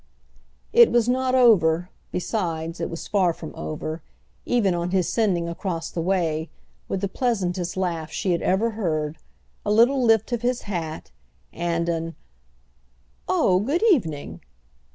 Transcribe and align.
It 0.73 0.91
was 0.91 1.07
not 1.07 1.35
over, 1.35 1.91
besides, 2.11 2.81
it 2.81 2.89
was 2.89 3.07
far 3.07 3.33
from 3.33 3.53
over, 3.53 4.01
even 4.47 4.73
on 4.73 4.89
his 4.89 5.07
sending 5.07 5.47
across 5.47 5.91
the 5.91 6.01
way, 6.01 6.49
with 6.87 7.01
the 7.01 7.07
pleasantest 7.07 7.77
laugh 7.77 8.09
she 8.11 8.31
had 8.31 8.41
ever 8.41 8.71
heard, 8.71 9.19
a 9.63 9.69
little 9.71 10.03
lift 10.03 10.31
of 10.31 10.41
his 10.41 10.63
hat 10.63 11.11
and 11.53 11.87
an 11.87 12.15
"Oh 13.29 13.59
good 13.59 13.83
evening!" 13.91 14.41